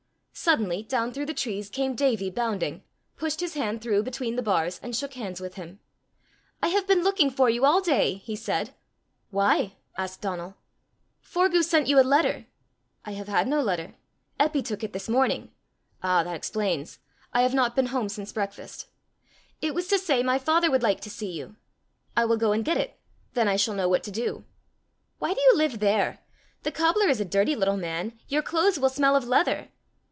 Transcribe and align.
Suddenly, 0.33 0.81
down 0.81 1.13
through 1.13 1.27
the 1.27 1.35
trees 1.35 1.69
came 1.69 1.93
Davie 1.93 2.31
bounding, 2.31 2.81
pushed 3.15 3.41
his 3.41 3.53
hand 3.53 3.79
through 3.79 4.01
between 4.01 4.37
the 4.37 4.41
bars, 4.41 4.79
and 4.81 4.95
shook 4.95 5.13
hands 5.13 5.39
with 5.39 5.53
him. 5.53 5.79
"I 6.63 6.69
have 6.69 6.87
been 6.87 7.03
looking 7.03 7.29
for 7.29 7.47
you 7.47 7.63
all 7.63 7.79
day," 7.79 8.15
he 8.15 8.35
said. 8.35 8.73
"Why?" 9.29 9.75
asked 9.97 10.21
Donal. 10.21 10.55
"Forgue 11.21 11.61
sent 11.63 11.85
you 11.85 11.99
a 11.99 12.01
letter." 12.01 12.47
"I 13.05 13.11
have 13.11 13.27
had 13.27 13.47
no 13.47 13.61
letter." 13.61 13.93
"Eppy 14.39 14.63
took 14.65 14.83
it 14.83 14.93
this 14.93 15.07
morning." 15.07 15.51
"Ah, 16.01 16.23
that 16.23 16.35
explains! 16.37 16.97
I 17.33 17.43
have 17.43 17.53
not 17.53 17.75
been 17.75 17.87
home 17.87 18.09
since 18.09 18.33
breakfast." 18.33 18.87
"It 19.61 19.75
was 19.75 19.87
to 19.89 19.99
say 19.99 20.23
my 20.23 20.39
father 20.39 20.71
would 20.71 20.81
like 20.81 21.01
to 21.01 21.09
see 21.11 21.31
you." 21.31 21.55
"I 22.17 22.25
will 22.25 22.37
go 22.37 22.51
and 22.51 22.65
get 22.65 22.77
it: 22.77 22.99
then 23.33 23.47
I 23.47 23.57
shall 23.57 23.75
know 23.75 23.87
what 23.89 24.01
to 24.05 24.11
do." 24.11 24.43
"Why 25.19 25.35
do 25.35 25.41
you 25.41 25.55
live 25.55 25.77
there? 25.77 26.17
The 26.63 26.71
cobbler 26.71 27.09
is 27.09 27.21
a 27.21 27.25
dirty 27.25 27.55
little 27.55 27.77
man! 27.77 28.17
Your 28.27 28.41
clothes 28.41 28.79
will 28.79 28.89
smell 28.89 29.15
of 29.15 29.27
leather!" 29.27 29.69